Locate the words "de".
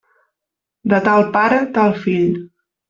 0.93-1.03